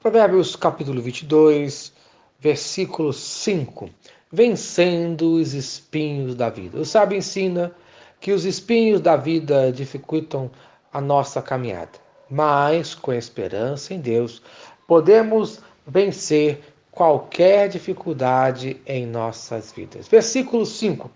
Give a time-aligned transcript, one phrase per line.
[0.00, 1.92] Provérbios capítulo 22,
[2.38, 3.90] versículo 5.
[4.32, 6.78] Vencendo os espinhos da vida.
[6.78, 7.70] O sábio ensina
[8.18, 10.50] que os espinhos da vida dificultam
[10.90, 11.98] a nossa caminhada,
[12.30, 14.40] mas com esperança em Deus
[14.88, 20.08] podemos vencer qualquer dificuldade em nossas vidas.
[20.08, 21.10] Versículo 5.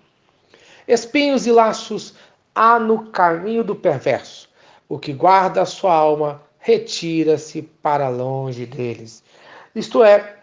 [0.87, 2.12] Espinhos e laços
[2.55, 4.46] há no caminho do perverso.
[4.87, 9.23] O que guarda a sua alma retira-se para longe deles.
[9.75, 10.35] Isto é,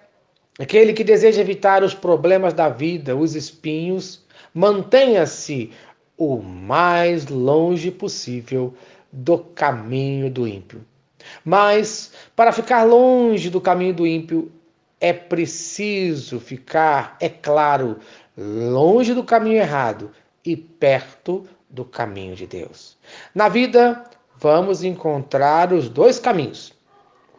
[0.60, 5.72] aquele que deseja evitar os problemas da vida, os espinhos, mantenha-se
[6.16, 8.72] o mais longe possível
[9.12, 10.86] do caminho do ímpio.
[11.44, 14.52] Mas, para ficar longe do caminho do ímpio,
[15.00, 17.98] é preciso ficar, é claro,
[18.38, 20.12] longe do caminho errado
[20.46, 22.96] e perto do caminho de Deus.
[23.34, 24.04] Na vida,
[24.42, 26.74] vamos encontrar os dois caminhos: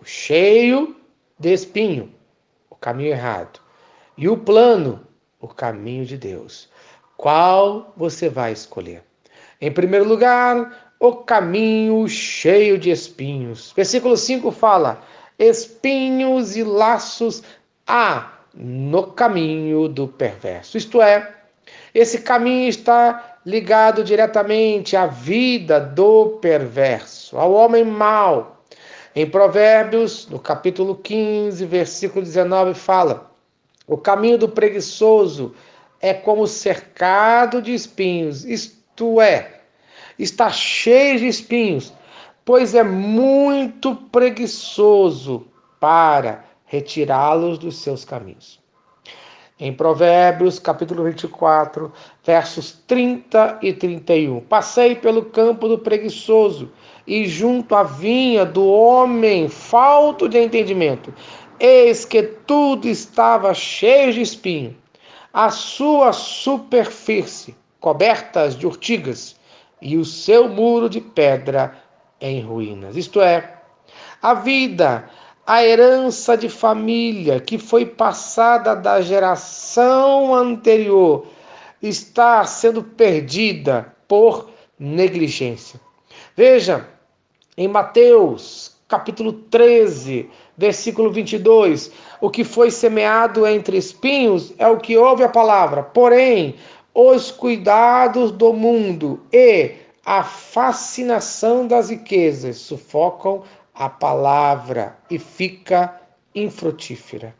[0.00, 0.96] o cheio
[1.38, 2.14] de espinho,
[2.70, 3.60] o caminho errado,
[4.16, 5.04] e o plano,
[5.40, 6.70] o caminho de Deus.
[7.16, 9.02] Qual você vai escolher?
[9.60, 13.72] Em primeiro lugar, o caminho cheio de espinhos.
[13.74, 15.02] Versículo 5 fala:
[15.38, 17.42] espinhos e laços
[17.86, 20.76] há no caminho do perverso.
[20.78, 21.34] Isto é,
[21.94, 28.62] esse caminho está ligado diretamente à vida do perverso, ao homem mau.
[29.14, 33.30] Em Provérbios, no capítulo 15, versículo 19, fala:
[33.86, 35.54] O caminho do preguiçoso
[36.00, 39.60] é como cercado de espinhos, isto é,
[40.18, 41.92] está cheio de espinhos,
[42.44, 45.46] pois é muito preguiçoso
[45.78, 48.61] para retirá-los dos seus caminhos
[49.62, 51.92] em Provérbios, capítulo 24,
[52.24, 54.40] versos 30 e 31.
[54.40, 56.68] Passei pelo campo do preguiçoso
[57.06, 61.14] e junto à vinha do homem falto de entendimento.
[61.60, 64.76] Eis que tudo estava cheio de espinho,
[65.32, 69.36] a sua superfície cobertas de urtigas
[69.80, 71.78] e o seu muro de pedra
[72.20, 72.96] em ruínas.
[72.96, 73.58] Isto é,
[74.20, 75.08] a vida
[75.46, 81.26] a herança de família que foi passada da geração anterior
[81.82, 85.80] está sendo perdida por negligência.
[86.36, 86.88] Veja,
[87.56, 94.96] em Mateus, capítulo 13, versículo 22, o que foi semeado entre espinhos é o que
[94.96, 96.54] ouve a palavra, porém,
[96.94, 99.72] os cuidados do mundo e
[100.04, 103.42] a fascinação das riquezas sufocam
[103.74, 106.00] a palavra e fica
[106.34, 107.34] infrutífera.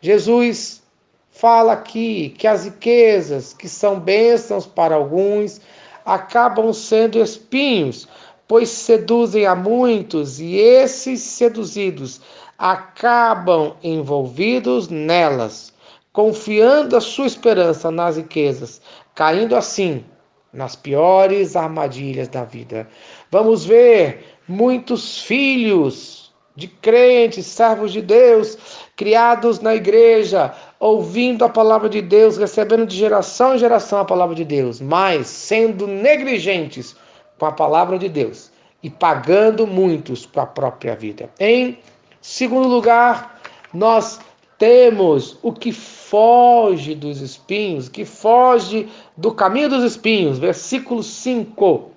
[0.00, 0.82] Jesus
[1.30, 5.60] fala aqui que as riquezas que são bênçãos para alguns
[6.04, 8.08] acabam sendo espinhos,
[8.46, 12.20] pois seduzem a muitos e esses seduzidos
[12.56, 15.72] acabam envolvidos nelas,
[16.12, 18.80] confiando a sua esperança nas riquezas,
[19.14, 20.04] caindo assim
[20.52, 22.88] nas piores armadilhas da vida.
[23.30, 28.58] Vamos ver muitos filhos de crentes, servos de Deus,
[28.96, 34.34] criados na igreja, ouvindo a palavra de Deus, recebendo de geração em geração a palavra
[34.34, 36.96] de Deus, mas sendo negligentes
[37.38, 38.50] com a palavra de Deus
[38.82, 41.30] e pagando muitos com a própria vida.
[41.38, 41.78] Em
[42.20, 43.40] segundo lugar,
[43.72, 44.18] nós
[44.58, 51.90] temos o que foge dos espinhos, que foge do caminho dos espinhos, versículo 5.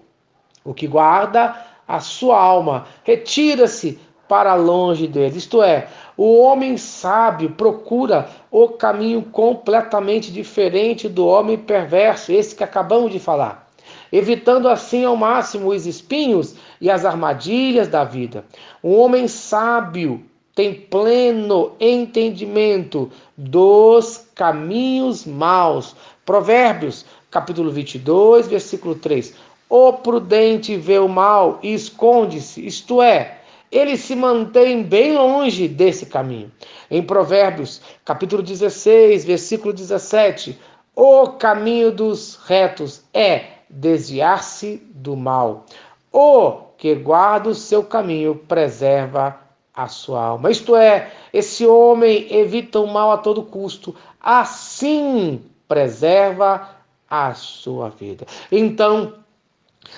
[0.63, 1.55] O que guarda
[1.87, 5.37] a sua alma, retira-se para longe dele.
[5.37, 12.63] Isto é, o homem sábio procura o caminho completamente diferente do homem perverso, esse que
[12.63, 13.67] acabamos de falar,
[14.09, 18.45] evitando assim ao máximo os espinhos e as armadilhas da vida.
[18.81, 20.23] O homem sábio
[20.55, 25.95] tem pleno entendimento dos caminhos maus.
[26.25, 29.33] Provérbios, capítulo 22, versículo 3.
[29.69, 33.39] O prudente vê o mal e esconde-se, isto é,
[33.71, 36.51] ele se mantém bem longe desse caminho.
[36.89, 40.59] Em Provérbios, capítulo 16, versículo 17,
[40.93, 45.65] o caminho dos retos é desviar-se do mal.
[46.11, 49.39] O que guarda o seu caminho preserva
[49.73, 50.51] a sua alma.
[50.51, 56.69] Isto é, esse homem evita o mal a todo custo, assim preserva
[57.09, 58.25] a sua vida.
[58.51, 59.15] Então,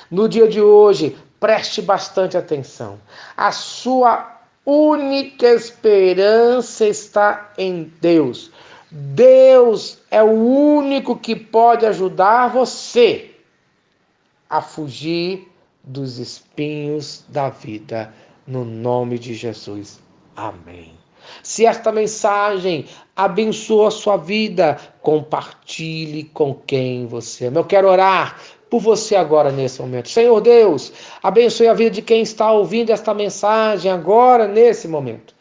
[0.10, 3.00] no dia de hoje, preste bastante atenção.
[3.36, 8.52] A sua única esperança está em Deus.
[8.90, 13.32] Deus é o único que pode ajudar você
[14.50, 15.52] a fugir
[15.84, 18.14] dos espinhos da vida,
[18.48, 20.00] no nome de Jesus.
[20.36, 20.92] Amém.
[21.42, 22.86] Se esta mensagem
[23.16, 27.60] abençoa a sua vida, compartilhe com quem você ama.
[27.60, 30.10] Eu quero orar por você agora nesse momento.
[30.10, 30.92] Senhor Deus,
[31.22, 35.34] abençoe a vida de quem está ouvindo esta mensagem agora nesse momento.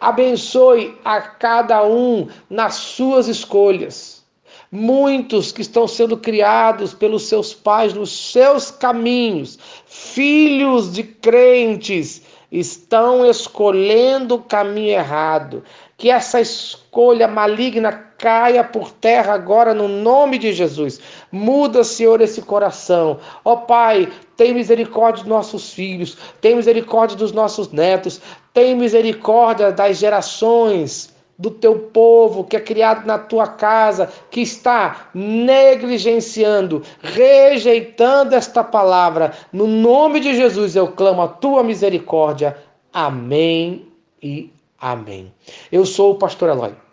[0.00, 4.24] Abençoe a cada um nas suas escolhas.
[4.72, 13.24] Muitos que estão sendo criados pelos seus pais nos seus caminhos, filhos de crentes, estão
[13.24, 15.62] escolhendo o caminho errado.
[15.96, 21.00] Que essa escolha maligna caia por terra agora no nome de Jesus.
[21.30, 23.18] Muda, Senhor, esse coração.
[23.44, 28.20] Ó oh, Pai, tem misericórdia dos nossos filhos, tem misericórdia dos nossos netos,
[28.52, 35.08] tem misericórdia das gerações do teu povo que é criado na tua casa, que está
[35.14, 39.32] negligenciando, rejeitando esta palavra.
[39.50, 42.58] No nome de Jesus eu clamo a tua misericórdia.
[42.92, 43.86] Amém
[44.22, 45.32] e amém.
[45.72, 46.74] Eu sou o pastor Eloy.